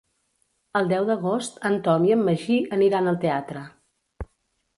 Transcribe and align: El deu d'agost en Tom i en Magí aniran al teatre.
El 0.79 0.87
deu 0.91 1.03
d'agost 1.09 1.59
en 1.71 1.77
Tom 1.89 2.07
i 2.09 2.15
en 2.15 2.25
Magí 2.31 2.57
aniran 2.79 3.11
al 3.13 3.21
teatre. 3.27 3.63